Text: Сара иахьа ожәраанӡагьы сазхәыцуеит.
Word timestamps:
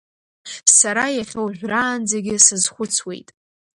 Сара 0.77 1.05
иахьа 1.17 1.41
ожәраанӡагьы 1.45 2.35
сазхәыцуеит. 2.45 3.29